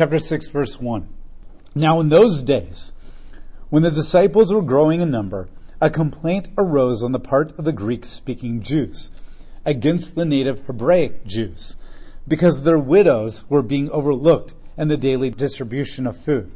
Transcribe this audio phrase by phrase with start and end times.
[0.00, 1.06] chapter 6, verse 1.
[1.74, 2.94] Now, in those days,
[3.68, 7.72] when the disciples were growing in number, a complaint arose on the part of the
[7.74, 9.10] Greek speaking Jews
[9.62, 11.76] against the native Hebraic Jews
[12.26, 16.50] because their widows were being overlooked in the daily distribution of food.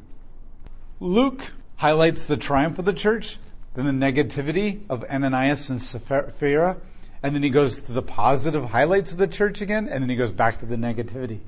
[0.98, 3.36] Luke highlights the triumph of the church,
[3.74, 6.79] then the negativity of Ananias and Sapphira,
[7.22, 10.16] and then he goes to the positive highlights of the church again, and then he
[10.16, 11.40] goes back to the negativity.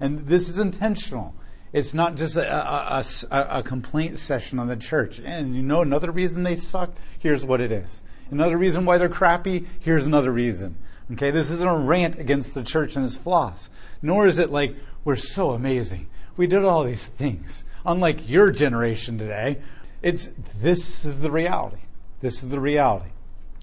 [0.00, 1.34] And this is intentional.
[1.72, 5.20] It's not just a, a, a, a, complaint session on the church.
[5.22, 6.92] And you know another reason they suck?
[7.18, 8.02] Here's what it is.
[8.30, 9.66] Another reason why they're crappy?
[9.78, 10.76] Here's another reason.
[11.12, 13.70] Okay, this isn't a rant against the church and its flaws.
[14.02, 16.08] Nor is it like, we're so amazing.
[16.36, 17.64] We did all these things.
[17.84, 19.58] Unlike your generation today,
[20.02, 20.30] it's
[20.60, 21.82] this is the reality.
[22.20, 23.10] This is the reality.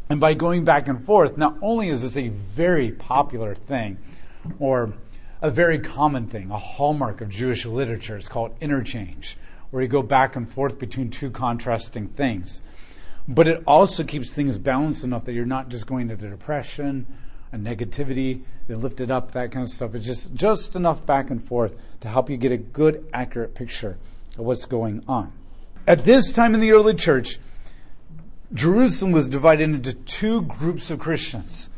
[0.10, 3.98] And by going back and forth, not only is this a very popular thing,
[4.60, 4.94] or
[5.46, 8.18] a very common thing, a hallmark of Jewish literature.
[8.18, 9.38] It's called interchange,
[9.70, 12.64] where you go back and forth between two contrasting things.
[13.28, 17.06] But it also keeps things balanced enough that you're not just going to the depression
[17.52, 19.94] and negativity, then lift it up, that kind of stuff.
[19.94, 23.98] It's just, just enough back and forth to help you get a good, accurate picture
[24.40, 25.32] of what's going on.
[25.86, 27.38] At this time in the early church,
[28.52, 31.70] Jerusalem was divided into two groups of Christians.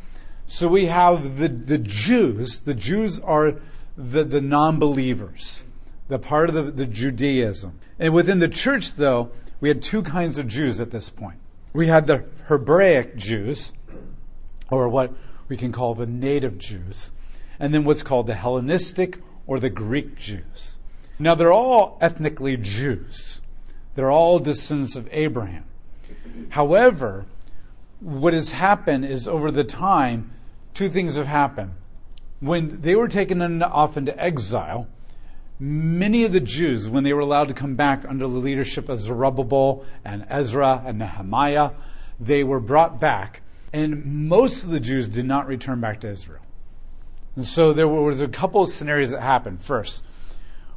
[0.50, 2.60] So we have the, the Jews.
[2.60, 3.56] The Jews are
[3.98, 5.62] the, the non believers,
[6.08, 7.78] the part of the, the Judaism.
[7.98, 11.36] And within the church, though, we had two kinds of Jews at this point.
[11.74, 13.74] We had the Hebraic Jews,
[14.70, 15.12] or what
[15.48, 17.10] we can call the native Jews,
[17.60, 20.80] and then what's called the Hellenistic or the Greek Jews.
[21.18, 23.42] Now, they're all ethnically Jews,
[23.96, 25.64] they're all descendants of Abraham.
[26.50, 27.26] However,
[28.00, 30.30] what has happened is over the time,
[30.74, 31.72] two things have happened.
[32.40, 34.88] When they were taken off into exile,
[35.58, 38.98] many of the Jews, when they were allowed to come back under the leadership of
[38.98, 41.70] Zerubbabel and Ezra and Nehemiah,
[42.20, 43.42] they were brought back.
[43.72, 46.42] And most of the Jews did not return back to Israel.
[47.36, 49.62] And so there was a couple of scenarios that happened.
[49.62, 50.04] First,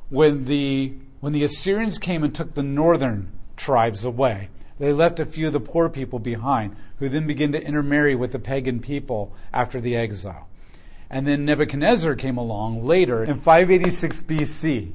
[0.10, 4.50] when the, when the Assyrians came and took the northern tribes away,
[4.82, 8.32] they left a few of the poor people behind, who then began to intermarry with
[8.32, 10.48] the pagan people after the exile.
[11.08, 14.92] And then Nebuchadnezzar came along later in 586 BC.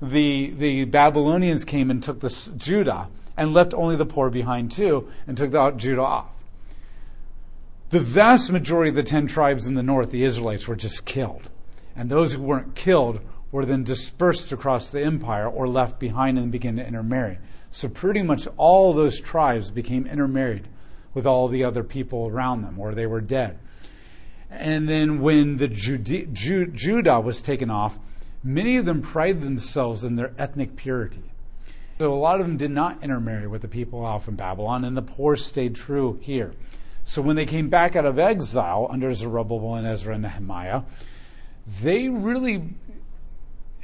[0.00, 5.10] The, the Babylonians came and took the, Judah and left only the poor behind too
[5.26, 6.28] and took the, Judah off.
[7.90, 11.50] The vast majority of the 10 tribes in the north, the Israelites, were just killed.
[11.96, 16.52] And those who weren't killed were then dispersed across the empire or left behind and
[16.52, 17.38] began to intermarry.
[17.74, 20.68] So pretty much all those tribes became intermarried
[21.12, 23.58] with all the other people around them, or they were dead.
[24.48, 27.98] And then when the Jude- Judah was taken off,
[28.44, 31.32] many of them prided themselves in their ethnic purity.
[31.98, 34.96] So a lot of them did not intermarry with the people off in Babylon, and
[34.96, 36.54] the poor stayed true here.
[37.02, 40.82] So when they came back out of exile under Zerubbabel and Ezra and Nehemiah,
[41.82, 42.74] they really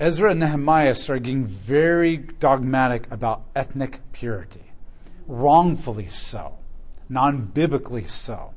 [0.01, 4.73] Ezra and Nehemiah started getting very dogmatic about ethnic purity,
[5.27, 6.57] wrongfully so,
[7.11, 8.55] non biblically so.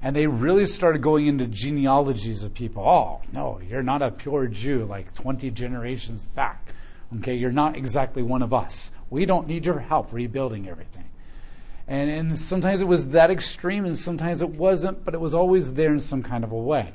[0.00, 2.84] And they really started going into genealogies of people.
[2.84, 6.72] Oh, no, you're not a pure Jew like 20 generations back.
[7.16, 8.92] Okay, you're not exactly one of us.
[9.10, 11.10] We don't need your help rebuilding everything.
[11.88, 15.74] And, and sometimes it was that extreme, and sometimes it wasn't, but it was always
[15.74, 16.92] there in some kind of a way.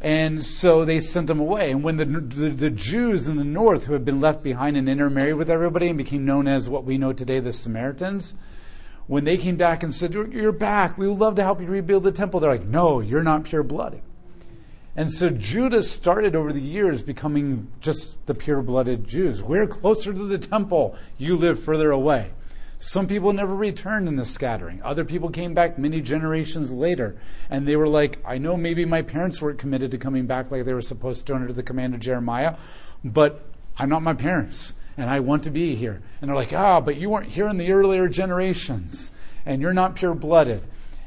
[0.00, 1.72] And so they sent them away.
[1.72, 4.88] And when the, the, the, Jews in the north, who had been left behind and
[4.88, 8.36] intermarried with everybody and became known as what we know today, the Samaritans,
[9.08, 12.04] when they came back and said, You're back, we would love to help you rebuild
[12.04, 14.02] the temple, they're like, No, you're not pure blooded.
[14.94, 19.42] And so Judah started over the years becoming just the pure blooded Jews.
[19.42, 22.32] We're closer to the temple, you live further away.
[22.80, 24.80] Some people never returned in the scattering.
[24.82, 27.16] Other people came back many generations later,
[27.50, 30.64] and they were like, I know maybe my parents weren't committed to coming back like
[30.64, 32.54] they were supposed to under the command of Jeremiah,
[33.02, 33.44] but
[33.76, 36.00] I'm not my parents, and I want to be here.
[36.20, 39.10] And they're like, ah, but you weren't here in the earlier generations,
[39.44, 40.62] and you're not pure blooded.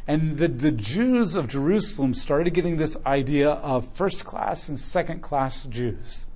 [0.07, 5.21] And the, the Jews of Jerusalem started getting this idea of first class and second
[5.21, 6.27] class Jews.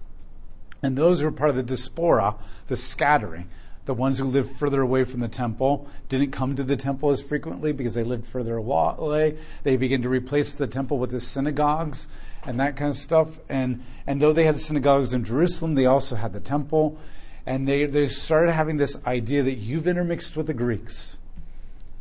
[0.82, 2.36] And those were part of the diaspora,
[2.68, 3.50] the scattering.
[3.86, 7.22] The ones who lived further away from the temple didn't come to the temple as
[7.22, 9.38] frequently because they lived further away.
[9.64, 12.08] They began to replace the temple with the synagogues
[12.46, 13.40] and that kind of stuff.
[13.48, 16.98] And, and though they had synagogues in Jerusalem, they also had the temple.
[17.46, 21.18] And they, they started having this idea that you've intermixed with the Greeks.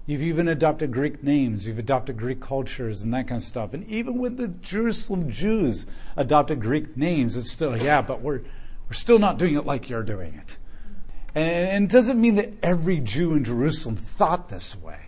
[0.07, 3.73] You've even adopted Greek names, you've adopted Greek cultures and that kind of stuff.
[3.75, 8.41] And even when the Jerusalem Jews adopted Greek names, it's still, yeah, but we're
[8.89, 10.59] We're still not doing it like you're doing it.
[11.35, 15.07] And it doesn't mean that every Jew in Jerusalem thought this way,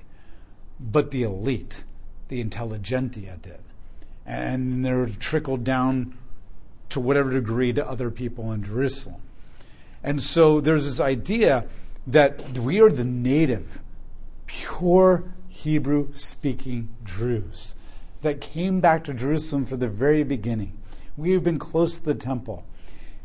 [0.81, 1.85] but the elite,
[2.29, 3.61] the intelligentsia did.
[4.25, 6.19] And they're trickled down
[6.89, 9.21] to whatever degree to other people in Jerusalem.
[10.03, 11.67] And so there's this idea
[12.07, 13.81] that we are the native,
[14.47, 17.75] pure Hebrew speaking Jews
[18.23, 20.77] that came back to Jerusalem for the very beginning.
[21.17, 22.65] We have been close to the temple.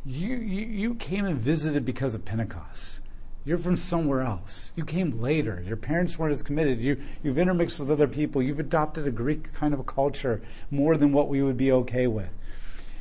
[0.06, 3.02] You, you, you came and visited because of Pentecost.
[3.46, 4.74] You're from somewhere else.
[4.76, 5.64] You came later.
[5.66, 6.80] Your parents weren't as committed.
[6.80, 8.42] You, you've intermixed with other people.
[8.42, 12.08] You've adopted a Greek kind of a culture more than what we would be okay
[12.08, 12.30] with.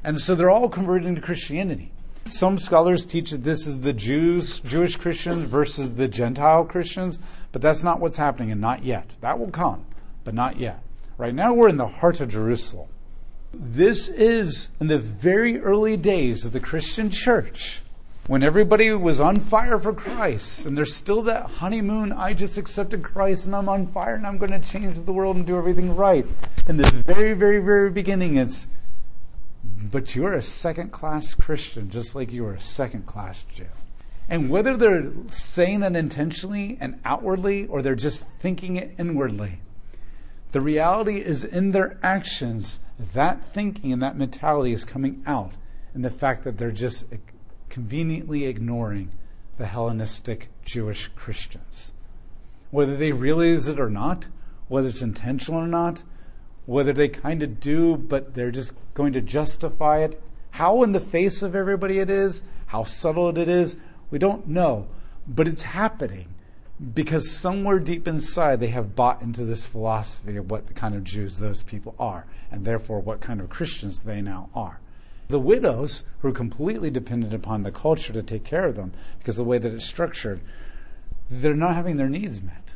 [0.04, 1.92] And so they're all converting to Christianity.
[2.26, 7.18] Some scholars teach that this is the Jews, Jewish Christians versus the Gentile Christians,
[7.50, 9.16] but that's not what's happening, and not yet.
[9.20, 9.86] That will come,
[10.24, 10.82] but not yet.
[11.18, 12.88] Right now, we're in the heart of Jerusalem.
[13.52, 17.82] This is in the very early days of the Christian church
[18.28, 23.02] when everybody was on fire for Christ, and there's still that honeymoon, I just accepted
[23.02, 25.96] Christ and I'm on fire and I'm going to change the world and do everything
[25.96, 26.24] right.
[26.68, 28.68] In the very, very, very beginning, it's
[29.64, 33.66] but you're a second class Christian, just like you are a second class Jew.
[34.28, 39.58] And whether they're saying that intentionally and outwardly, or they're just thinking it inwardly,
[40.52, 42.78] the reality is in their actions,
[43.12, 45.52] that thinking and that mentality is coming out
[45.94, 47.06] in the fact that they're just
[47.68, 49.10] conveniently ignoring
[49.58, 51.94] the Hellenistic Jewish Christians.
[52.70, 54.28] Whether they realize it or not,
[54.68, 56.02] whether it's intentional or not,
[56.66, 60.22] whether they kind of do, but they're just going to justify it.
[60.52, 63.76] How in the face of everybody it is, how subtle it is,
[64.10, 64.88] we don't know.
[65.26, 66.34] But it's happening
[66.94, 71.38] because somewhere deep inside they have bought into this philosophy of what kind of Jews
[71.38, 74.80] those people are, and therefore what kind of Christians they now are.
[75.28, 79.38] The widows, who are completely dependent upon the culture to take care of them because
[79.38, 80.40] of the way that it's structured,
[81.30, 82.74] they're not having their needs met.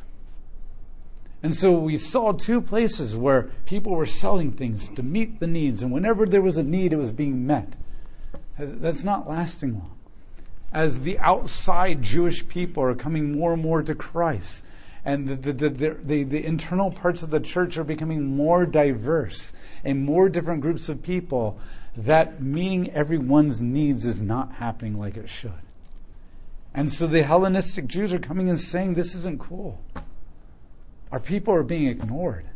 [1.43, 5.81] And so we saw two places where people were selling things to meet the needs,
[5.81, 7.75] and whenever there was a need, it was being met.
[8.57, 9.94] That's not lasting long.
[10.71, 14.65] As the outside Jewish people are coming more and more to Christ,
[15.05, 19.53] and the, the, the, the, internal parts of the church are becoming more diverse
[19.83, 21.59] and more different groups of people,
[21.95, 25.51] that meeting everyone's needs is not happening like it should.
[26.73, 29.79] And so the Hellenistic Jews are coming and saying, This isn't cool.
[31.11, 32.47] Our people are being ignored.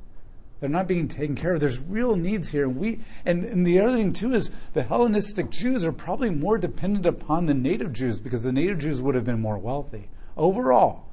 [0.59, 1.61] They're not being taken care of.
[1.61, 2.65] There's real needs here.
[2.65, 6.57] And we and, and the other thing too is the Hellenistic Jews are probably more
[6.57, 10.09] dependent upon the native Jews because the native Jews would have been more wealthy.
[10.35, 11.05] Overall.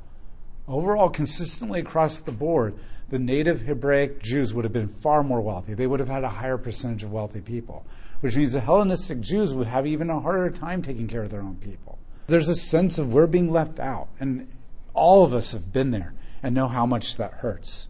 [0.69, 2.75] Overall, consistently across the board,
[3.09, 5.75] the native Hebraic Jews would have been far more wealthy.
[5.75, 7.87] They would have had a higher percentage of wealthy people,
[8.21, 11.41] which means the Hellenistic Jews would have even a harder time taking care of their
[11.41, 11.99] own people.
[12.27, 14.49] There's a sense of we're being left out, and
[14.93, 17.89] all of us have been there and know how much that hurts.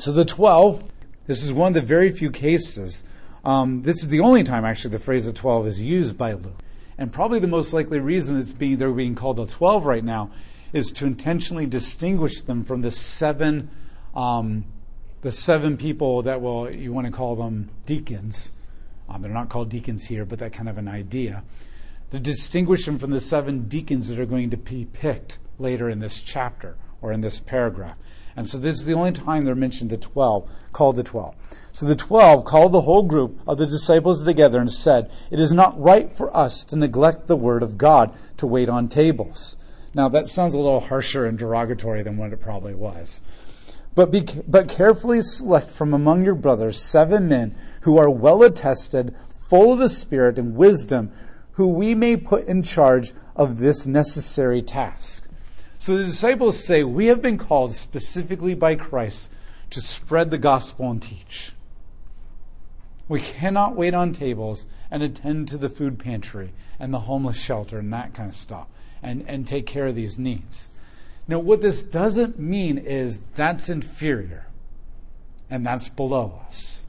[0.00, 0.82] So the 12,
[1.26, 3.04] this is one of the very few cases.
[3.44, 6.58] Um, this is the only time, actually, the phrase the 12 is used by Luke.
[6.96, 10.30] And probably the most likely reason it's being, they're being called the 12 right now
[10.72, 13.68] is to intentionally distinguish them from the seven,
[14.14, 14.64] um,
[15.20, 18.54] the seven people that will, you want to call them deacons.
[19.06, 21.44] Um, they're not called deacons here, but that kind of an idea.
[22.12, 25.98] To distinguish them from the seven deacons that are going to be picked later in
[25.98, 27.98] this chapter or in this paragraph.
[28.40, 31.34] And so this is the only time they're mentioned the 12, called the 12.
[31.72, 35.52] So the 12 called the whole group of the disciples together and said, It is
[35.52, 39.58] not right for us to neglect the word of God to wait on tables.
[39.92, 43.20] Now that sounds a little harsher and derogatory than what it probably was.
[43.94, 49.14] But, be, but carefully select from among your brothers seven men who are well attested,
[49.50, 51.12] full of the Spirit and wisdom,
[51.52, 55.29] who we may put in charge of this necessary task.
[55.80, 59.32] So the disciples say, We have been called specifically by Christ
[59.70, 61.52] to spread the gospel and teach.
[63.08, 67.78] We cannot wait on tables and attend to the food pantry and the homeless shelter
[67.78, 68.66] and that kind of stuff
[69.02, 70.68] and, and take care of these needs.
[71.26, 74.48] Now, what this doesn't mean is that's inferior
[75.48, 76.84] and that's below us.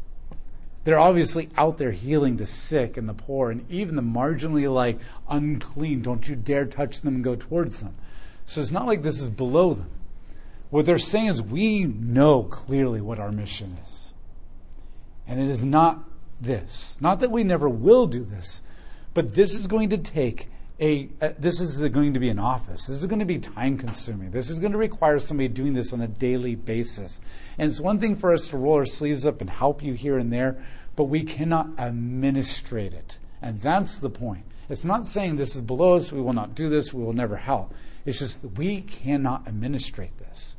[0.84, 5.00] They're obviously out there healing the sick and the poor and even the marginally like
[5.30, 6.02] unclean.
[6.02, 7.96] Don't you dare touch them and go towards them.
[8.46, 9.90] So it's not like this is below them.
[10.70, 14.14] What they're saying is we know clearly what our mission is.
[15.28, 16.04] And it is not
[16.40, 16.98] this.
[17.02, 18.62] Not that we never will do this,
[19.14, 22.88] but this is going to take a, this is going to be an office.
[22.88, 24.32] This is going to be time consuming.
[24.32, 27.22] This is going to require somebody doing this on a daily basis.
[27.58, 30.18] And it's one thing for us to roll our sleeves up and help you here
[30.18, 30.64] and there,
[30.96, 33.20] but we cannot administrate it.
[33.42, 36.70] And that's the point It's not saying this is below us, we will not do
[36.70, 37.74] this, we will never help.
[38.06, 40.56] It's just that we cannot administrate this.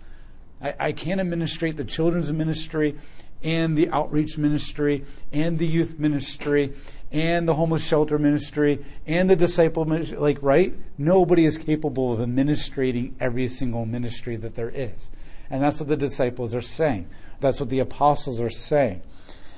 [0.61, 2.97] I, I can't administrate the children's ministry
[3.43, 6.75] and the outreach ministry and the youth ministry
[7.11, 10.17] and the homeless shelter ministry and the disciple ministry.
[10.17, 10.75] Like, right?
[10.97, 15.11] Nobody is capable of administrating every single ministry that there is.
[15.51, 17.09] And that's what the disciples are saying.
[17.41, 19.03] That's what the apostles are saying.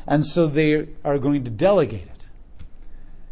[0.06, 2.26] And so they are going to delegate it.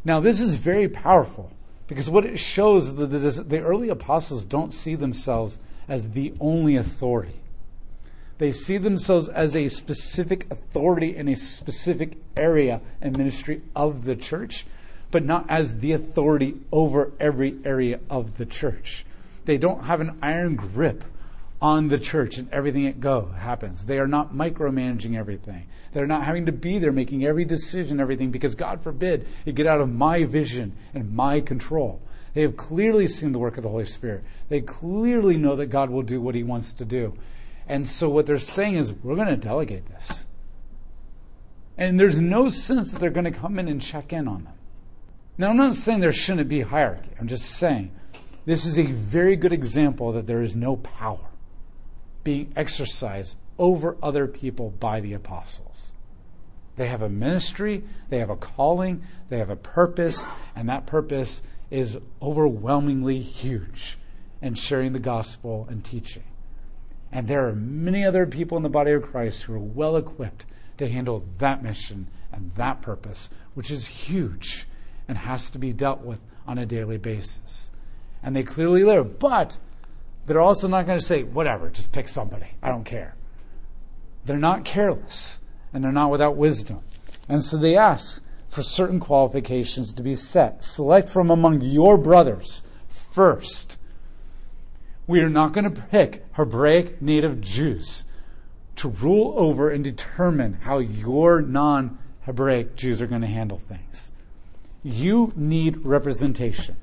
[0.05, 1.53] Now, this is very powerful
[1.93, 6.75] because what it shows is that the early apostles don't see themselves as the only
[6.75, 7.41] authority.
[8.39, 14.17] They see themselves as a specific authority in a specific area and ministry of the
[14.17, 14.65] church,
[15.11, 19.05] but not as the authority over every area of the church.
[19.45, 21.05] They don't have an iron grip
[21.61, 23.85] on the church and everything it go happens.
[23.85, 25.67] They are not micromanaging everything.
[25.93, 29.67] They're not having to be there making every decision, everything, because God forbid it get
[29.67, 32.01] out of my vision and my control.
[32.35, 34.25] They have clearly seen the work of the Holy Spirit.
[34.49, 37.15] They clearly know that God will do what He wants to do.
[37.69, 40.27] And so what they're saying is, we're going to delegate this.
[41.77, 44.55] And there's no sense that they're going to come in and check in on them.
[45.39, 47.11] Now, I'm not saying there shouldn't be hierarchy.
[47.21, 47.93] I'm just saying
[48.45, 51.31] this is a very good example that there is no power
[52.25, 55.95] being exercised over other people by the apostles.
[56.75, 60.27] They have a ministry, they have a calling, they have a purpose,
[60.57, 63.99] and that purpose is overwhelmingly huge
[64.43, 66.25] in sharing the gospel and teaching.
[67.13, 70.45] And there are many other people in the body of Christ who are well equipped
[70.79, 74.67] to handle that mission and that purpose, which is huge
[75.07, 77.71] and has to be dealt with on a daily basis.
[78.25, 79.59] And they clearly live, but
[80.27, 82.49] they're also not going to say, whatever, just pick somebody.
[82.61, 83.15] I don't care.
[84.25, 85.41] They're not careless
[85.73, 86.81] and they're not without wisdom.
[87.29, 90.65] And so they ask for certain qualifications to be set.
[90.65, 93.79] Select from among your brothers first
[95.07, 98.05] we are not going to pick Hebraic native Jews
[98.77, 104.13] to rule over and determine how your non Hebraic Jews are going to handle things.
[104.83, 106.77] You need representation.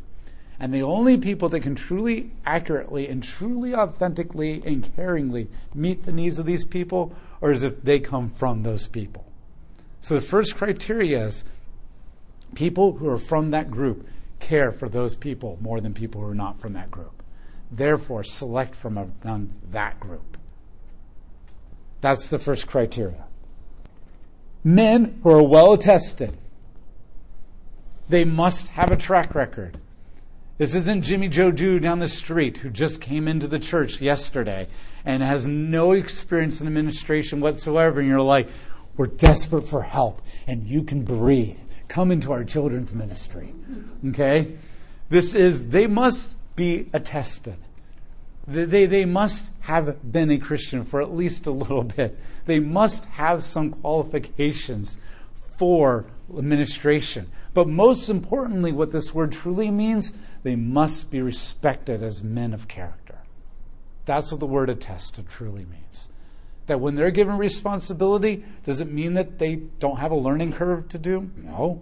[0.59, 6.11] And the only people that can truly accurately and truly authentically and caringly meet the
[6.11, 9.25] needs of these people are as if they come from those people.
[10.01, 11.45] So the first criteria is
[12.55, 14.07] people who are from that group
[14.39, 17.23] care for those people more than people who are not from that group.
[17.71, 20.37] Therefore, select from among that group.
[22.01, 23.25] That's the first criteria.
[24.63, 26.37] Men who are well attested,
[28.07, 29.77] they must have a track record.
[30.59, 34.67] This isn't Jimmy Joe Jew down the street who just came into the church yesterday
[35.05, 38.01] and has no experience in administration whatsoever.
[38.01, 38.49] And you're like,
[38.97, 41.57] we're desperate for help and you can breathe.
[41.87, 43.53] Come into our children's ministry.
[44.09, 44.57] Okay?
[45.07, 47.55] This is, they must be attested.
[48.45, 52.19] They, they must have been a Christian for at least a little bit.
[52.47, 54.99] They must have some qualifications
[55.55, 56.05] for
[56.37, 57.31] administration.
[57.53, 60.13] But most importantly, what this word truly means,
[60.43, 63.19] they must be respected as men of character.
[64.05, 66.09] That's what the word attested truly means.
[66.67, 70.87] That when they're given responsibility, does it mean that they don't have a learning curve
[70.89, 71.31] to do?
[71.35, 71.81] No.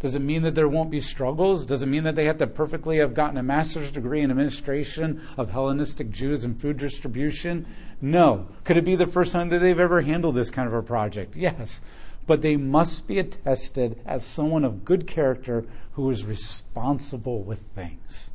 [0.00, 1.66] Does it mean that there won't be struggles?
[1.66, 5.20] Does it mean that they have to perfectly have gotten a master's degree in administration
[5.36, 7.66] of Hellenistic Jews and food distribution?
[8.00, 8.46] No.
[8.62, 11.34] Could it be the first time that they've ever handled this kind of a project?
[11.34, 11.82] Yes.
[12.28, 18.30] But they must be attested as someone of good character who is responsible with things.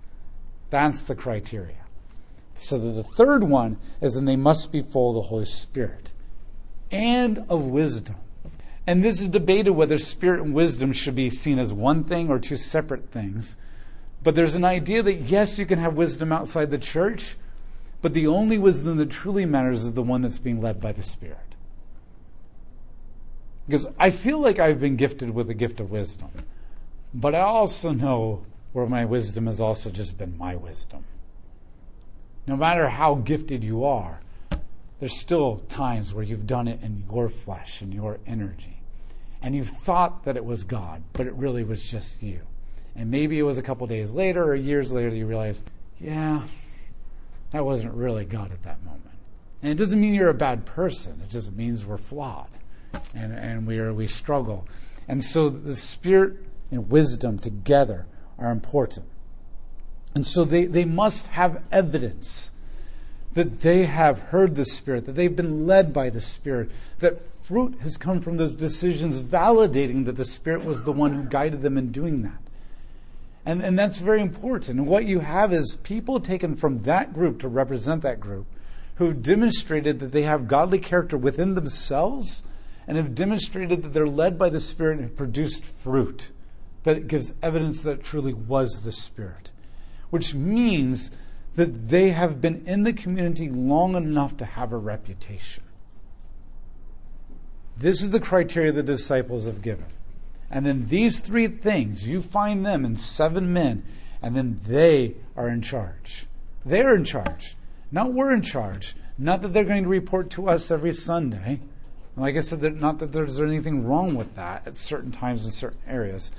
[0.70, 1.86] That's the criteria.
[2.56, 6.12] So the third one is that they must be full of the Holy Spirit
[6.92, 8.16] and of wisdom.
[8.86, 12.40] And this is debated whether spirit and wisdom should be seen as one thing or
[12.40, 13.56] two separate things.
[14.22, 17.38] But there's an idea that yes, you can have wisdom outside the church,
[18.02, 21.04] but the only wisdom that truly matters is the one that's being led by the
[21.04, 21.53] Spirit.
[23.68, 26.30] Because I feel like I've been gifted with the gift of wisdom,
[27.14, 31.06] but I also know where my wisdom has also just been my wisdom.
[32.46, 34.20] No matter how gifted you are,
[35.00, 38.74] there's still times where you've done it in your flesh and your energy
[39.44, 42.40] and you've thought that it was God, but it really was just you.
[42.96, 45.64] And maybe it was a couple days later or years later you realize,
[46.00, 46.44] yeah,
[47.52, 49.02] that wasn't really God at that moment.
[49.62, 51.22] And it doesn't mean you're a bad person.
[51.24, 52.48] It just means we're flawed
[53.16, 54.68] and, and we, are, we struggle.
[55.08, 56.38] And so the Spirit
[56.72, 58.06] and wisdom together
[58.38, 59.06] are important.
[60.16, 62.52] And so they, they must have evidence
[63.34, 66.70] that they have heard the Spirit, that they've been led by the Spirit,
[67.00, 71.24] that fruit has come from those decisions, validating that the Spirit was the one who
[71.24, 72.40] guided them in doing that.
[73.46, 74.80] And, and that's very important.
[74.80, 78.46] And what you have is people taken from that group to represent that group
[78.96, 82.44] who've demonstrated that they have godly character within themselves
[82.88, 86.32] and have demonstrated that they're led by the Spirit and produced fruit
[86.84, 89.52] that gives evidence that it truly was the Spirit,
[90.10, 91.12] which means
[91.56, 95.64] that they have been in the community long enough to have a reputation.
[97.78, 99.86] This is the criteria the disciples have given.
[100.50, 103.84] And then these three things, you find them in seven men,
[104.22, 106.28] and then they are in charge.
[106.66, 107.56] They're in charge.
[107.92, 108.96] Not we're in charge.
[109.18, 111.60] Not that they're going to report to us every Sunday.
[112.16, 115.80] Like I said, not that there's anything wrong with that at certain times in certain
[115.88, 116.32] areas,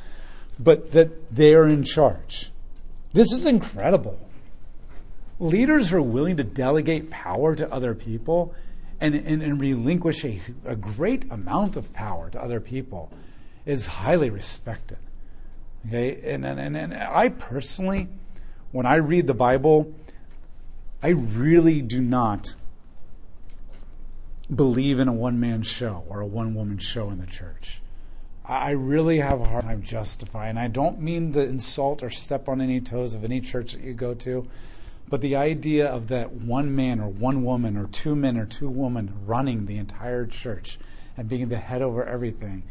[0.58, 2.52] but that they are in charge.
[3.12, 4.18] This is incredible.
[5.40, 8.54] Leaders who are willing to delegate power to other people
[9.00, 13.10] and, and, and relinquish a, a great amount of power to other people
[13.66, 14.98] is highly respected.
[15.88, 18.08] Okay, and, and, and I personally,
[18.70, 19.92] when I read the Bible,
[21.02, 22.54] I really do not
[24.56, 27.80] believe in a one man show or a one woman show in the church.
[28.46, 30.58] I really have a hard time justifying.
[30.58, 33.94] I don't mean to insult or step on any toes of any church that you
[33.94, 34.46] go to,
[35.08, 38.68] but the idea of that one man or one woman or two men or two
[38.68, 40.78] women running the entire church
[41.16, 42.64] and being the head over everything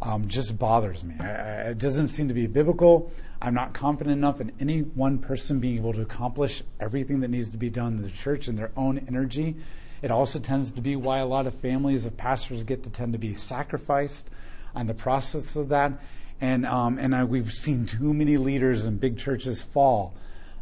[0.00, 1.14] um, just bothers me.
[1.20, 3.10] I, I, it doesn't seem to be biblical.
[3.40, 7.50] I'm not confident enough in any one person being able to accomplish everything that needs
[7.50, 9.56] to be done in the church in their own energy.
[10.02, 13.12] It also tends to be why a lot of families of pastors get to tend
[13.12, 14.30] to be sacrificed
[14.74, 15.92] on the process of that.
[16.40, 20.14] And um, and I, we've seen too many leaders in big churches fall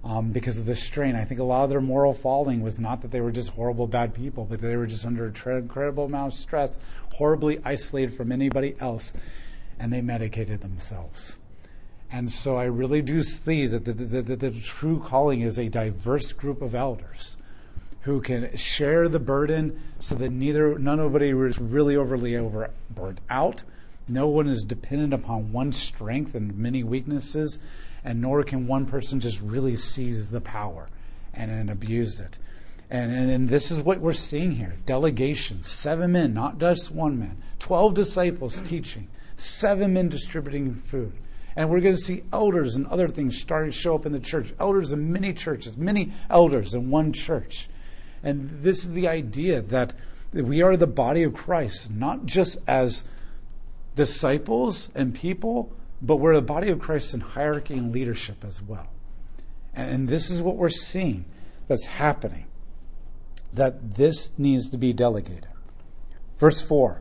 [0.02, 1.16] um, because of this strain.
[1.16, 3.87] I think a lot of their moral falling was not that they were just horrible,
[3.87, 6.78] bad people, but they were just under an incredible amount of stress
[7.14, 9.12] horribly isolated from anybody else,
[9.78, 11.38] and they medicated themselves.
[12.11, 15.69] And so I really do see that the, the, the, the, true calling is a
[15.69, 17.37] diverse group of elders
[18.07, 23.64] who can share the burden so that neither nobody is really overly over burnt out.
[24.07, 27.59] No one is dependent upon one strength and many weaknesses,
[28.05, 30.88] and nor can one person just really seize the power
[31.35, 32.38] and, and abuse it.
[32.88, 37.19] And, and, and, this is what we're seeing here delegation, seven men, not just one
[37.19, 41.12] man, 12 disciples teaching, seven men distributing food.
[41.57, 44.21] And we're going to see elders and other things starting to show up in the
[44.21, 44.55] church.
[44.61, 47.69] Elders in many churches, many elders in one church.
[48.26, 49.94] And this is the idea that
[50.32, 53.04] we are the body of Christ, not just as
[53.94, 58.88] disciples and people, but we're the body of Christ in hierarchy and leadership as well.
[59.74, 61.24] And this is what we're seeing
[61.68, 62.46] that's happening
[63.52, 65.46] that this needs to be delegated.
[66.36, 67.00] Verse 4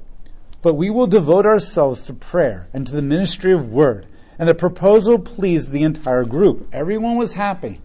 [0.61, 4.05] But we will devote ourselves to prayer and to the ministry of word.
[4.38, 6.69] And the proposal pleased the entire group.
[6.71, 7.81] Everyone was happy.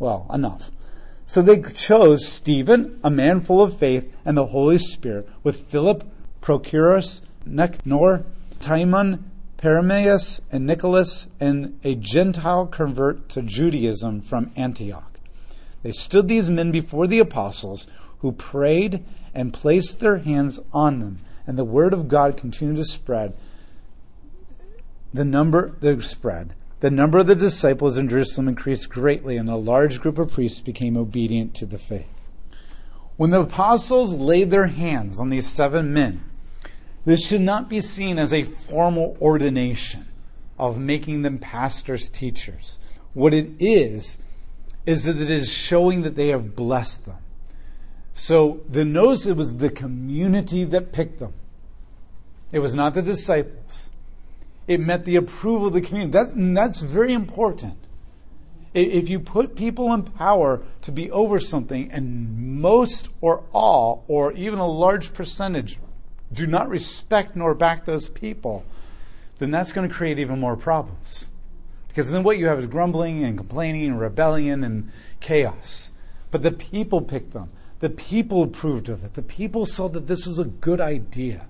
[0.00, 0.72] Well, enough.
[1.28, 6.04] So they chose Stephen, a man full of faith and the Holy Spirit, with Philip,
[6.40, 8.24] Prochorus, Nicanor,
[8.60, 15.18] Timon, Parmenas, and Nicholas, and a Gentile convert to Judaism from Antioch.
[15.82, 17.88] They stood these men before the apostles,
[18.20, 22.84] who prayed and placed their hands on them, and the word of God continued to
[22.84, 23.36] spread.
[25.12, 26.54] The number that spread.
[26.80, 30.60] The number of the disciples in Jerusalem increased greatly, and a large group of priests
[30.60, 32.28] became obedient to the faith.
[33.16, 36.22] When the apostles laid their hands on these seven men,
[37.06, 40.06] this should not be seen as a formal ordination
[40.58, 42.78] of making them pastors, teachers.
[43.14, 44.20] What it is,
[44.86, 47.18] is that it is showing that they have blessed them.
[48.12, 51.34] So the notice it was the community that picked them.
[52.52, 53.90] It was not the disciples.
[54.66, 56.12] It met the approval of the community.
[56.12, 57.78] That's, that's very important.
[58.74, 64.32] If you put people in power to be over something, and most or all, or
[64.32, 65.78] even a large percentage,
[66.32, 68.64] do not respect nor back those people,
[69.38, 71.30] then that's going to create even more problems.
[71.88, 75.92] Because then what you have is grumbling and complaining and rebellion and chaos.
[76.30, 77.50] But the people picked them.
[77.80, 79.14] The people approved of it.
[79.14, 81.46] The people saw that this was a good idea.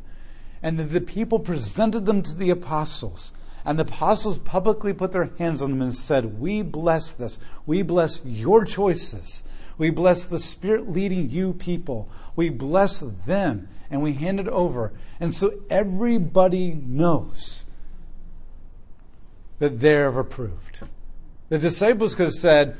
[0.67, 3.33] And the people presented them to the apostles.
[3.65, 7.39] And the apostles publicly put their hands on them and said, We bless this.
[7.67, 9.45] We bless your choices.
[9.79, 12.11] We bless the Spirit leading you people.
[12.35, 13.69] We bless them.
[13.93, 14.93] And we hand it over.
[15.21, 17.67] And so everybody knows
[19.61, 20.81] that they're approved.
[21.49, 22.77] The disciples could have said,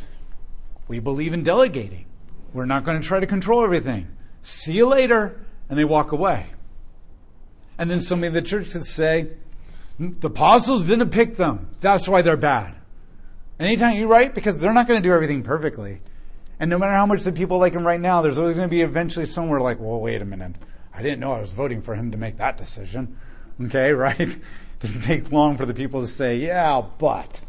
[0.89, 2.07] We believe in delegating.
[2.53, 4.09] We're not going to try to control everything.
[4.43, 5.41] See you later.
[5.71, 6.49] And they walk away.
[7.79, 9.29] And then somebody in the church could say,
[10.01, 11.71] mm, The apostles didn't pick them.
[11.81, 12.75] That's why they're bad.
[13.59, 16.01] Anytime you write, because they're not going to do everything perfectly.
[16.59, 18.75] And no matter how much the people like him right now, there's always going to
[18.75, 20.57] be eventually somewhere like, well, wait a minute.
[20.95, 23.19] I didn't know I was voting for him to make that decision.
[23.63, 24.21] Okay, right?
[24.21, 24.39] It
[24.81, 27.41] doesn't take long for the people to say, yeah, but.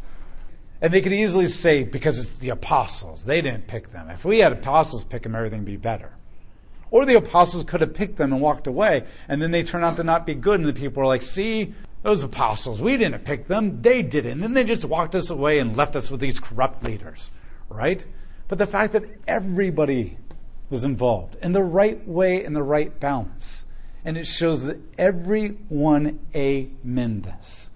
[0.80, 4.08] And they could easily say, because it's the apostles, they didn't pick them.
[4.10, 6.12] If we had apostles pick them, everything would be better.
[6.90, 9.96] Or the apostles could have picked them and walked away, and then they turn out
[9.96, 13.46] to not be good, and the people are like, see, those apostles, we didn't pick
[13.46, 14.30] them, they did it.
[14.30, 17.30] And then they just walked us away and left us with these corrupt leaders,
[17.68, 18.04] right?
[18.46, 20.16] But the fact that everybody
[20.70, 23.66] was involved in the right way, in the right balance.
[24.04, 27.70] And it shows that everyone amen this.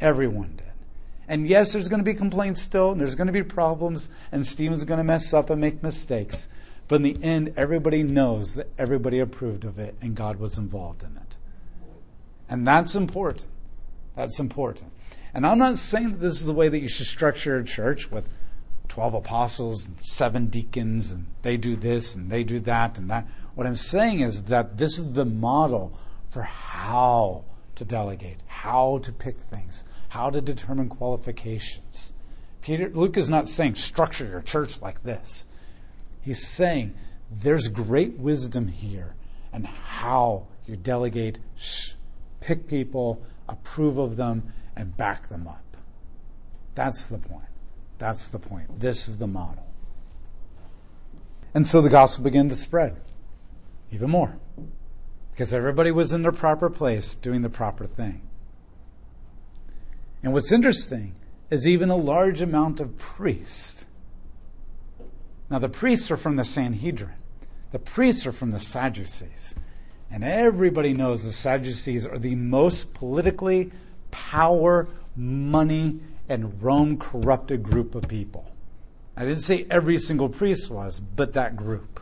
[0.00, 0.66] Everyone did.
[1.28, 4.46] And yes, there's going to be complaints still, and there's going to be problems, and
[4.46, 6.48] Stephen's going to mess up and make mistakes.
[6.88, 11.02] But in the end, everybody knows that everybody approved of it and God was involved
[11.02, 11.36] in it.
[12.48, 13.46] And that's important.
[14.14, 14.92] That's important.
[15.34, 18.10] And I'm not saying that this is the way that you should structure a church
[18.10, 18.28] with
[18.88, 23.26] 12 apostles and seven deacons, and they do this and they do that and that.
[23.54, 25.98] What I'm saying is that this is the model
[26.30, 27.44] for how
[27.74, 32.14] to delegate, how to pick things, how to determine qualifications.
[32.62, 35.44] Peter, Luke is not saying structure your church like this.
[36.26, 36.92] He's saying
[37.30, 39.14] there's great wisdom here
[39.52, 41.92] and how you delegate, shh,
[42.40, 45.76] pick people, approve of them, and back them up.
[46.74, 47.46] That's the point.
[47.98, 48.80] That's the point.
[48.80, 49.68] This is the model.
[51.54, 53.00] And so the gospel began to spread
[53.92, 54.36] even more
[55.30, 58.20] because everybody was in their proper place doing the proper thing.
[60.24, 61.14] And what's interesting
[61.50, 63.84] is even a large amount of priests
[65.48, 67.14] now, the priests are from the Sanhedrin,
[67.72, 69.54] the priests are from the Sadducees.
[70.10, 73.72] And everybody knows the Sadducees are the most politically
[74.10, 78.52] power, money, and Rome corrupted group of people.
[79.16, 82.00] I didn't say every single priest was, but that group.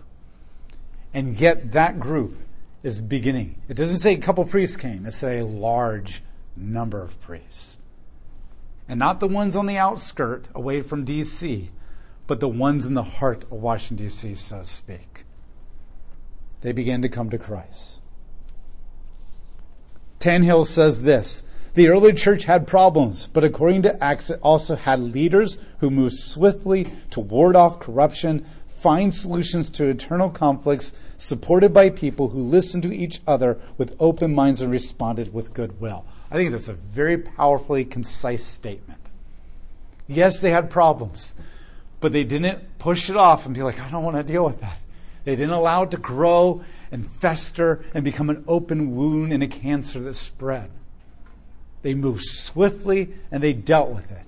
[1.12, 2.36] And yet, that group
[2.82, 3.60] is beginning.
[3.68, 6.22] It doesn't say a couple priests came, it's a large
[6.56, 7.78] number of priests.
[8.88, 11.70] And not the ones on the outskirt away from D.C.,
[12.26, 15.24] but the ones in the heart of Washington, D.C., so to speak.
[16.62, 18.00] They began to come to Christ.
[20.18, 25.00] Tannehill says this The early church had problems, but according to Acts, it also had
[25.00, 31.90] leaders who moved swiftly to ward off corruption, find solutions to eternal conflicts, supported by
[31.90, 36.06] people who listened to each other with open minds and responded with goodwill.
[36.30, 39.10] I think that's a very powerfully concise statement.
[40.06, 41.36] Yes, they had problems
[42.04, 44.60] but they didn't push it off and be like, I don't want to deal with
[44.60, 44.78] that.
[45.24, 46.62] They didn't allow it to grow
[46.92, 50.70] and fester and become an open wound and a cancer that spread.
[51.80, 54.26] They moved swiftly and they dealt with it.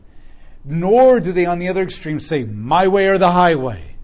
[0.65, 3.97] Nor do they, on the other extreme, say, my way or the highway.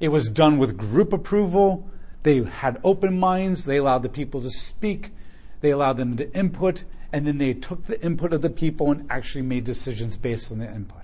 [0.00, 1.88] It was done with group approval.
[2.24, 3.64] They had open minds.
[3.64, 5.12] They allowed the people to speak.
[5.60, 6.82] They allowed them to input.
[7.12, 10.58] And then they took the input of the people and actually made decisions based on
[10.58, 11.01] the input.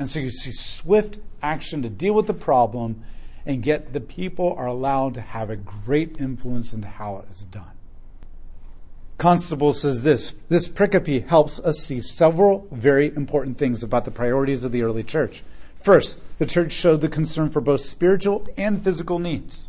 [0.00, 3.04] And so you see swift action to deal with the problem,
[3.44, 7.44] and yet the people are allowed to have a great influence into how it is
[7.44, 7.72] done.
[9.18, 14.64] Constable says this this pericope helps us see several very important things about the priorities
[14.64, 15.42] of the early church.
[15.76, 19.68] First, the church showed the concern for both spiritual and physical needs.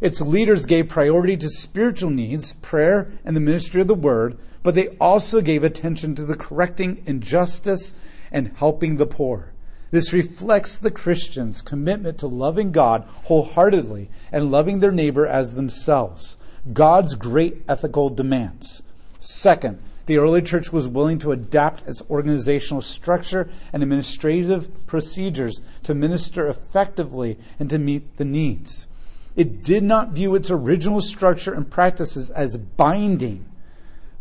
[0.00, 4.76] Its leaders gave priority to spiritual needs, prayer, and the ministry of the word, but
[4.76, 7.98] they also gave attention to the correcting injustice
[8.36, 9.54] and helping the poor.
[9.90, 16.36] This reflects the Christian's commitment to loving God wholeheartedly and loving their neighbor as themselves.
[16.70, 18.82] God's great ethical demands.
[19.18, 25.94] Second, the early church was willing to adapt its organizational structure and administrative procedures to
[25.94, 28.86] minister effectively and to meet the needs.
[29.34, 33.46] It did not view its original structure and practices as binding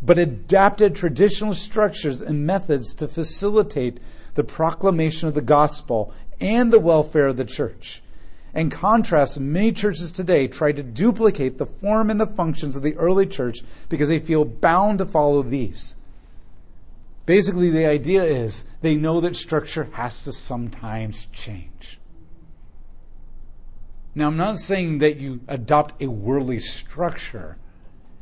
[0.05, 3.99] but adapted traditional structures and methods to facilitate
[4.35, 8.03] the proclamation of the gospel and the welfare of the church.
[8.53, 12.95] In contrast, many churches today try to duplicate the form and the functions of the
[12.95, 15.97] early church because they feel bound to follow these.
[17.25, 21.99] Basically, the idea is they know that structure has to sometimes change.
[24.13, 27.57] Now, I'm not saying that you adopt a worldly structure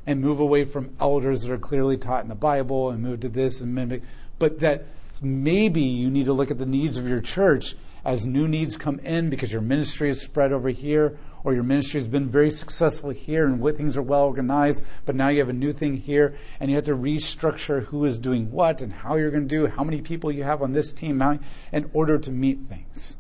[0.05, 3.29] and move away from elders that are clearly taught in the Bible and move to
[3.29, 4.01] this and mimic,
[4.39, 4.85] but that
[5.21, 8.99] maybe you need to look at the needs of your church as new needs come
[8.99, 13.09] in because your ministry is spread over here or your ministry has been very successful
[13.09, 16.69] here and things are well organized, but now you have a new thing here and
[16.69, 19.83] you have to restructure who is doing what and how you're going to do, how
[19.83, 21.39] many people you have on this team now
[21.71, 23.17] in order to meet things.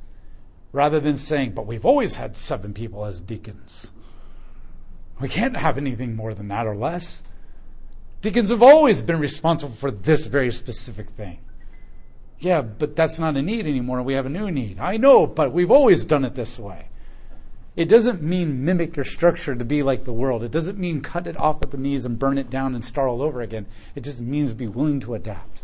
[0.71, 3.91] Rather than saying, but we've always had seven people as deacons.
[5.19, 7.23] We can't have anything more than that or less.
[8.21, 11.39] Deacons have always been responsible for this very specific thing.
[12.39, 14.01] Yeah, but that's not a need anymore.
[14.01, 14.79] We have a new need.
[14.79, 16.87] I know, but we've always done it this way.
[17.75, 20.43] It doesn't mean mimic your structure to be like the world.
[20.43, 23.09] It doesn't mean cut it off at the knees and burn it down and start
[23.09, 23.65] all over again.
[23.95, 25.61] It just means be willing to adapt,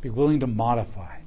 [0.00, 1.20] be willing to modify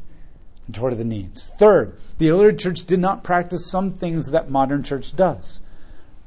[0.71, 1.49] toward the needs.
[1.49, 5.61] Third, the early church did not practice some things that modern church does.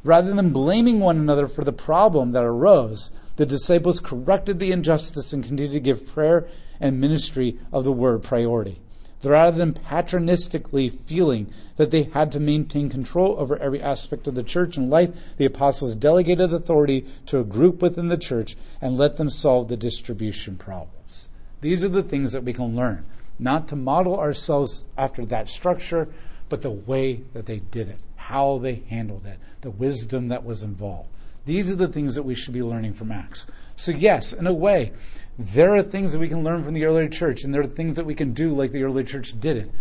[0.07, 5.33] Rather than blaming one another for the problem that arose, the disciples corrected the injustice
[5.33, 6.49] and continued to give prayer
[6.81, 8.81] and ministry of the word priority
[9.25, 14.42] rather than patronistically feeling that they had to maintain control over every aspect of the
[14.42, 19.16] church and life, the apostles delegated authority to a group within the church and let
[19.16, 21.29] them solve the distribution problems.
[21.61, 23.05] These are the things that we can learn,
[23.38, 26.09] not to model ourselves after that structure,
[26.49, 30.62] but the way that they did it, how they handled it, the wisdom that was
[30.62, 31.09] involved.
[31.44, 33.48] These are the things that we should be learning from Acts.
[33.74, 34.92] So, yes, in a way,
[35.37, 37.96] there are things that we can learn from the early church, and there are things
[37.96, 39.72] that we can do like the early church did it.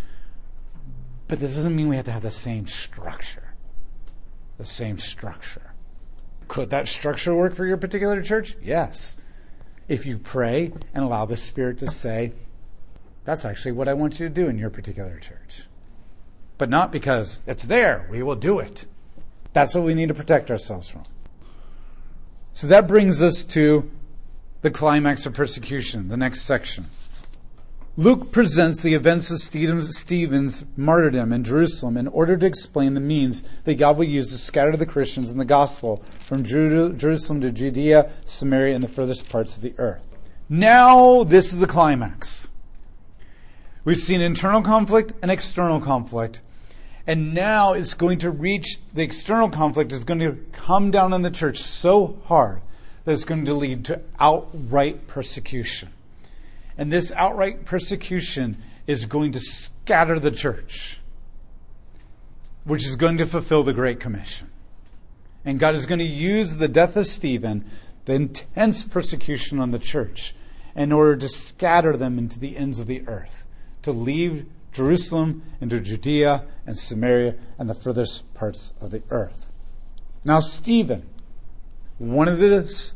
[1.28, 3.54] But this doesn't mean we have to have the same structure.
[4.58, 5.74] The same structure.
[6.48, 8.58] Could that structure work for your particular church?
[8.64, 9.18] Yes.
[9.88, 12.32] If you pray and allow the Spirit to say,
[13.24, 15.66] that's actually what I want you to do in your particular church.
[16.58, 18.88] But not because it's there, we will do it.
[19.56, 21.04] That's what we need to protect ourselves from.
[22.52, 23.90] So that brings us to
[24.64, 26.88] the climax of persecution, the next section.
[27.96, 33.44] Luke presents the events of Stephen's martyrdom in Jerusalem in order to explain the means
[33.64, 38.12] that God will use to scatter the Christians in the gospel from Jerusalem to Judea,
[38.26, 40.02] Samaria, and the furthest parts of the earth.
[40.50, 42.50] Now, this is the climax.
[43.86, 46.42] We've seen internal conflict and external conflict.
[47.08, 51.22] And now it's going to reach the external conflict is going to come down on
[51.22, 52.62] the church so hard
[53.04, 55.90] that it's going to lead to outright persecution.
[56.78, 61.00] And this outright persecution is going to scatter the church,
[62.64, 64.50] which is going to fulfill the Great Commission.
[65.46, 67.70] And God is going to use the death of Stephen,
[68.06, 70.36] the intense persecution on the church,
[70.76, 73.46] in order to scatter them into the ends of the earth,
[73.84, 79.50] to leave Jerusalem into Judea and Samaria and the furthest parts of the earth.
[80.24, 81.10] Now, Stephen
[81.98, 82.94] one of the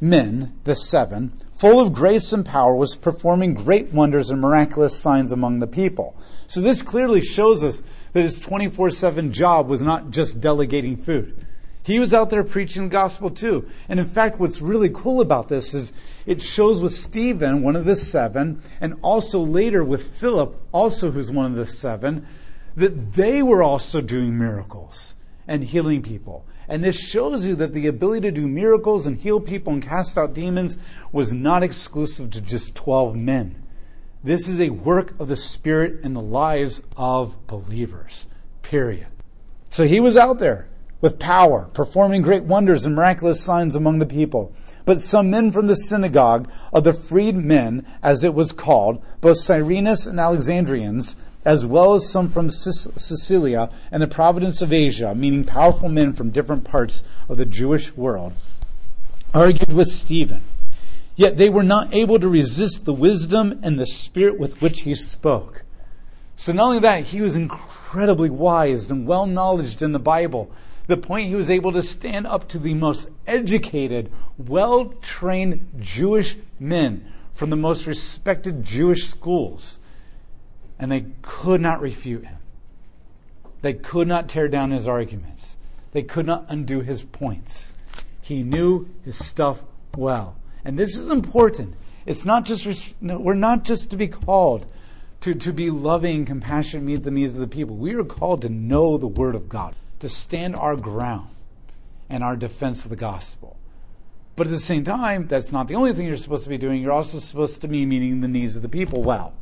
[0.00, 5.30] men, the seven, full of grace and power, was performing great wonders and miraculous signs
[5.30, 6.16] among the people.
[6.48, 11.45] So this clearly shows us that his 24 7 job was not just delegating food.
[11.86, 13.70] He was out there preaching gospel too.
[13.88, 15.92] And in fact, what's really cool about this is
[16.26, 21.30] it shows with Stephen, one of the seven, and also later with Philip, also who's
[21.30, 22.26] one of the seven,
[22.74, 25.14] that they were also doing miracles
[25.46, 26.44] and healing people.
[26.66, 30.18] And this shows you that the ability to do miracles and heal people and cast
[30.18, 30.78] out demons
[31.12, 33.62] was not exclusive to just 12 men.
[34.24, 38.26] This is a work of the Spirit in the lives of believers,
[38.62, 39.06] period.
[39.70, 40.66] So he was out there
[41.06, 44.52] with power, performing great wonders and miraculous signs among the people.
[44.84, 50.08] But some men from the synagogue of the freedmen, as it was called, both Cyrenians
[50.08, 51.14] and Alexandrians,
[51.44, 56.30] as well as some from Cilicia and the province of Asia, meaning powerful men from
[56.30, 58.32] different parts of the Jewish world,
[59.32, 60.40] argued with Stephen.
[61.14, 64.96] Yet they were not able to resist the wisdom and the spirit with which he
[64.96, 65.62] spoke.
[66.34, 70.50] So, not only that, he was incredibly wise and well knowledged in the Bible.
[70.86, 76.36] The point he was able to stand up to the most educated, well trained Jewish
[76.60, 79.80] men from the most respected Jewish schools
[80.78, 82.38] and they could not refute him.
[83.62, 85.56] They could not tear down his arguments.
[85.92, 87.74] They could not undo his points.
[88.20, 89.62] He knew his stuff
[89.96, 90.36] well.
[90.64, 91.74] And this is important.
[92.04, 94.66] It's not just, we're not just to be called
[95.22, 97.76] to, to be loving, compassionate, meet the needs of the people.
[97.76, 101.28] We are called to know the Word of God, to stand our ground
[102.08, 103.56] and our defense of the gospel.
[104.36, 106.82] But at the same time, that's not the only thing you're supposed to be doing.
[106.82, 109.32] You're also supposed to be meeting the needs of the people well.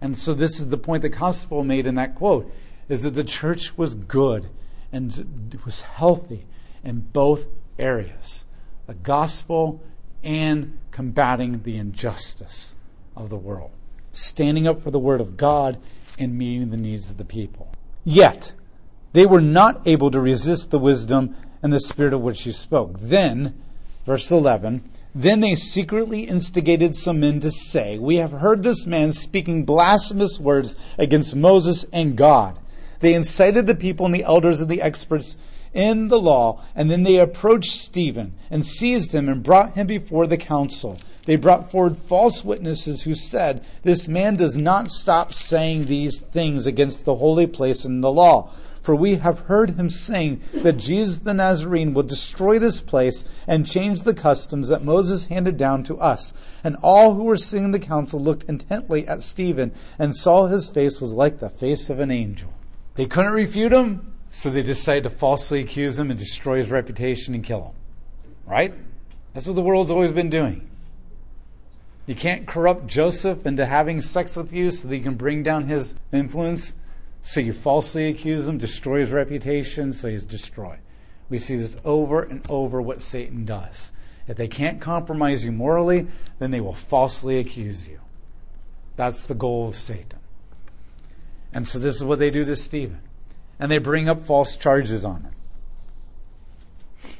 [0.00, 2.50] And so this is the point that Constable made in that quote,
[2.88, 4.48] is that the church was good
[4.90, 6.46] and was healthy
[6.82, 7.46] in both
[7.78, 8.46] areas.
[8.86, 9.82] The gospel
[10.22, 12.76] and combating the injustice
[13.16, 13.70] of the world.
[14.16, 15.78] standing up for the word of God
[16.18, 17.72] and meeting the needs of the people.
[18.04, 18.52] Yet,
[19.14, 22.98] they were not able to resist the wisdom and the spirit of which he spoke.
[23.00, 23.54] Then,
[24.04, 24.82] verse 11,
[25.14, 30.40] then they secretly instigated some men to say, We have heard this man speaking blasphemous
[30.40, 32.58] words against Moses and God.
[32.98, 35.36] They incited the people and the elders and the experts
[35.72, 40.26] in the law, and then they approached Stephen and seized him and brought him before
[40.26, 40.98] the council.
[41.26, 46.66] They brought forward false witnesses who said, This man does not stop saying these things
[46.66, 48.50] against the holy place and the law.
[48.84, 53.66] For we have heard him saying that Jesus the Nazarene will destroy this place and
[53.66, 56.34] change the customs that Moses handed down to us.
[56.62, 60.68] And all who were sitting in the council looked intently at Stephen and saw his
[60.68, 62.52] face was like the face of an angel.
[62.96, 67.34] They couldn't refute him, so they decided to falsely accuse him and destroy his reputation
[67.34, 67.74] and kill him.
[68.44, 68.74] Right?
[69.32, 70.68] That's what the world's always been doing.
[72.04, 75.68] You can't corrupt Joseph into having sex with you so that you can bring down
[75.68, 76.74] his influence.
[77.26, 80.80] So you falsely accuse him, destroy his reputation, so he's destroyed.
[81.30, 83.92] We see this over and over what Satan does.
[84.28, 86.06] If they can't compromise you morally,
[86.38, 88.00] then they will falsely accuse you.
[88.96, 90.18] That's the goal of Satan.
[91.50, 93.00] And so this is what they do to Stephen.
[93.58, 95.32] And they bring up false charges on him.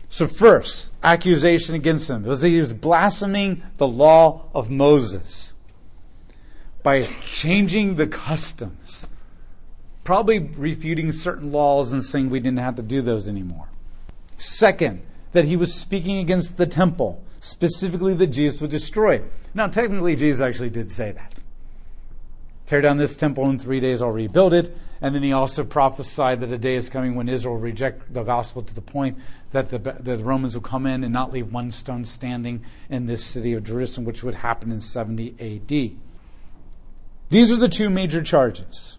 [0.07, 5.57] So, first, accusation against him was that he was blaspheming the law of Moses
[6.83, 9.09] by changing the customs,
[10.05, 13.69] probably refuting certain laws and saying we didn't have to do those anymore.
[14.37, 19.21] Second, that he was speaking against the temple, specifically that Jesus would destroy.
[19.53, 21.41] Now, technically, Jesus actually did say that.
[22.67, 24.75] Tear down this temple in three days, I'll rebuild it.
[25.01, 28.23] And then he also prophesied that a day is coming when Israel will reject the
[28.23, 29.19] gospel to the point
[29.51, 33.25] that the, the Romans will come in and not leave one stone standing in this
[33.25, 35.99] city of Jerusalem, which would happen in 70 AD.
[37.29, 38.99] These are the two major charges.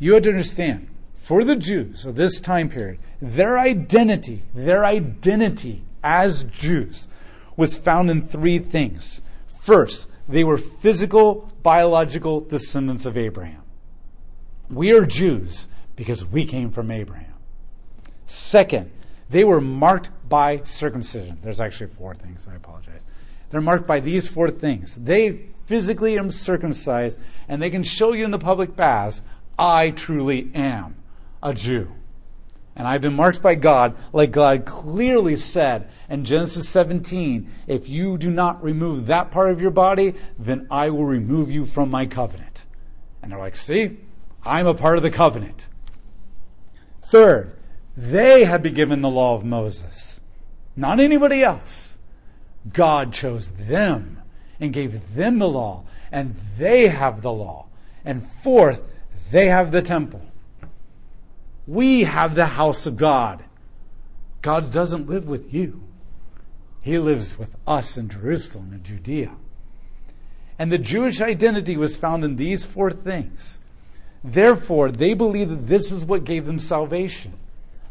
[0.00, 5.84] You have to understand, for the Jews of this time period, their identity, their identity
[6.02, 7.06] as Jews
[7.54, 9.22] was found in three things.
[9.46, 13.62] First, they were physical, biological descendants of Abraham.
[14.70, 17.34] We are Jews because we came from Abraham.
[18.24, 18.90] Second,
[19.28, 21.38] they were marked by circumcision.
[21.42, 23.04] There's actually four things, I apologize.
[23.50, 24.96] They're marked by these four things.
[24.96, 29.22] They physically are circumcised, and they can show you in the public baths,
[29.60, 30.96] I truly am
[31.42, 31.92] a Jew.
[32.74, 38.16] And I've been marked by God, like God clearly said in Genesis 17 if you
[38.16, 42.06] do not remove that part of your body, then I will remove you from my
[42.06, 42.64] covenant.
[43.22, 43.98] And they're like, see,
[44.46, 45.68] I'm a part of the covenant.
[46.98, 47.54] Third,
[47.94, 50.22] they had been given the law of Moses,
[50.74, 51.98] not anybody else.
[52.72, 54.22] God chose them
[54.58, 57.66] and gave them the law, and they have the law.
[58.06, 58.89] And fourth,
[59.30, 60.22] they have the temple.
[61.66, 63.44] We have the house of God.
[64.42, 65.82] God doesn't live with you.
[66.80, 69.32] He lives with us in Jerusalem and Judea.
[70.58, 73.60] And the Jewish identity was found in these four things.
[74.24, 77.34] Therefore, they believe that this is what gave them salvation.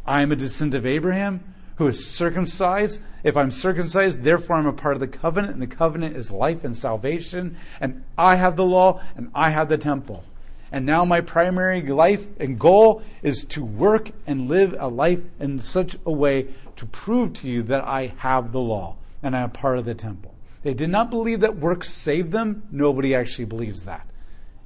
[0.06, 3.02] I am a descendant of Abraham who is circumcised.
[3.24, 6.64] If I'm circumcised, therefore I'm a part of the covenant, and the covenant is life
[6.64, 7.58] and salvation.
[7.80, 10.24] And I have the law, and I have the temple.
[10.72, 15.60] And now my primary life and goal is to work and live a life in
[15.60, 19.52] such a way to prove to you that I have the law and I am
[19.52, 20.36] part of the temple.
[20.62, 22.64] They did not believe that works saved them.
[22.72, 24.06] Nobody actually believes that.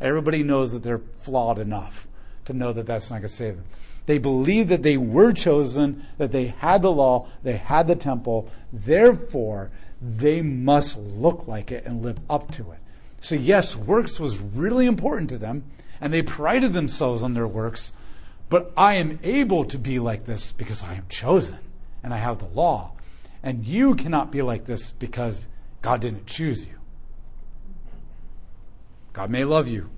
[0.02, 2.08] Everybody knows that they're flawed enough
[2.46, 3.66] to know that that's not going to save them.
[4.06, 8.52] They believed that they were chosen, that they had the law, they had the temple,
[8.72, 12.80] therefore, they must look like it and live up to it.
[13.22, 15.64] So, yes, works was really important to them
[16.04, 17.94] and they prided themselves on their works.
[18.50, 21.60] But I am able to be like this because I am chosen
[22.04, 22.92] and I have the law.
[23.42, 25.48] And you cannot be like this because
[25.82, 26.76] God didn't choose you.
[29.14, 29.90] God may love you,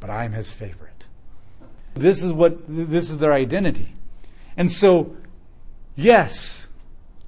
[0.00, 1.06] but I am his favorite.
[1.94, 3.94] This is what this is their identity.
[4.56, 5.16] And so,
[5.96, 6.68] yes,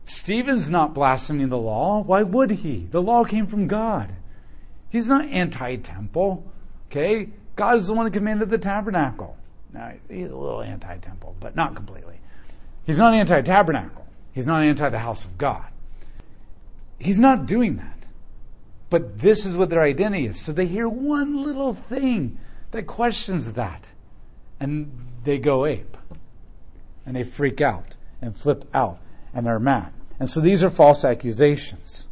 [0.05, 2.03] Stephen's not blaspheming the law.
[2.03, 2.87] Why would he?
[2.91, 4.13] The law came from God.
[4.91, 6.45] He's not anti temple.
[6.91, 7.31] Okay?
[7.57, 9.37] God is the one that commanded the tabernacle.
[9.73, 12.21] Now, he's a little anti temple, but not completely.
[12.85, 14.07] He's not anti tabernacle.
[14.33, 15.65] He's not anti the house of God.
[16.99, 18.07] He's not doing that.
[18.89, 20.39] But this is what their identity is.
[20.39, 22.39] So they hear one little thing
[22.71, 23.93] that questions that.
[24.61, 25.97] And they go ape.
[27.05, 28.99] And they freak out and flip out.
[29.35, 29.93] And they're mad.
[30.19, 32.09] And so these are false accusations.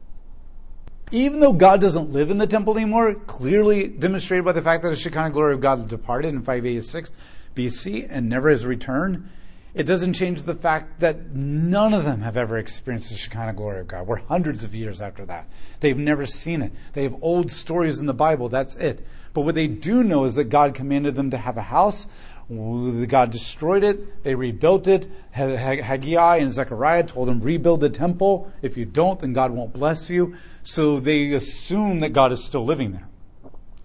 [1.11, 4.91] Even though God doesn't live in the temple anymore, clearly demonstrated by the fact that
[4.91, 7.11] the Shekinah glory of God departed in 586
[7.55, 9.29] BC and never has returned,
[9.75, 13.81] it doesn't change the fact that none of them have ever experienced the Shekinah glory
[13.81, 14.07] of God.
[14.07, 15.49] We're hundreds of years after that.
[15.81, 16.73] They've never seen it.
[16.93, 18.49] They have old stories in the Bible.
[18.49, 19.05] That's it.
[19.33, 22.07] But what they do know is that God commanded them to have a house.
[22.49, 24.23] God destroyed it.
[24.23, 25.11] They rebuilt it.
[25.33, 28.53] Haggai and Zechariah told them, rebuild the temple.
[28.63, 30.37] If you don't, then God won't bless you.
[30.63, 33.09] So they assume that God is still living there.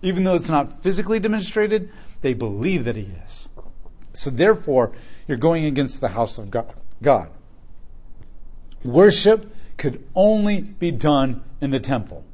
[0.01, 1.89] Even though it's not physically demonstrated,
[2.21, 3.49] they believe that He is.
[4.13, 4.91] So therefore,
[5.27, 6.49] you're going against the house of
[7.01, 7.29] God.
[8.83, 12.25] Worship could only be done in the temple.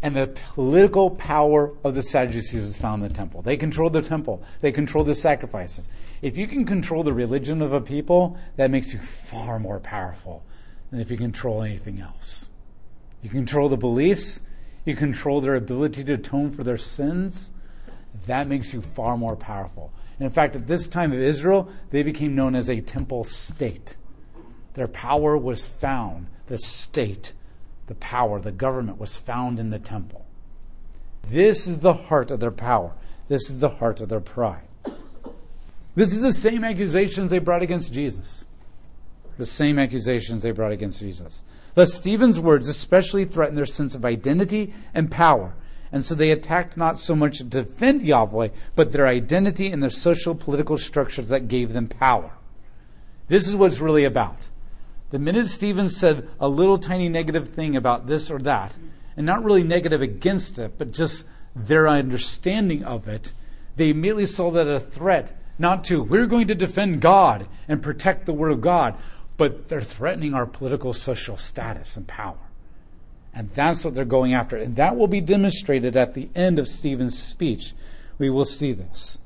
[0.00, 3.42] And the political power of the Sadducees was found in the temple.
[3.42, 5.88] They controlled the temple, they controlled the sacrifices.
[6.22, 10.44] If you can control the religion of a people, that makes you far more powerful
[10.90, 12.50] than if you control anything else.
[13.22, 14.42] You control the beliefs,
[14.84, 17.52] you control their ability to atone for their sins.
[18.26, 19.92] That makes you far more powerful.
[20.18, 23.96] And in fact, at this time of Israel, they became known as a temple state.
[24.74, 27.32] Their power was found, the state,
[27.88, 30.24] the power, the government was found in the temple.
[31.22, 32.92] This is the heart of their power.
[33.28, 34.62] This is the heart of their pride.
[35.94, 38.44] This is the same accusations they brought against Jesus.
[39.36, 41.44] The same accusations they brought against Jesus.
[41.74, 45.54] Thus, Stephen's words especially threaten their sense of identity and power.
[45.90, 49.90] And so they attacked not so much to defend Yahweh, but their identity and their
[49.90, 52.32] social political structures that gave them power.
[53.28, 54.47] This is what it's really about.
[55.10, 58.76] The minute Stephen said a little tiny negative thing about this or that,
[59.16, 63.32] and not really negative against it, but just their understanding of it,
[63.76, 68.26] they immediately saw that a threat, not to, we're going to defend God and protect
[68.26, 68.94] the Word of God,
[69.36, 72.38] but they're threatening our political social status and power.
[73.32, 74.56] And that's what they're going after.
[74.56, 77.72] And that will be demonstrated at the end of Stephen's speech.
[78.18, 79.20] We will see this.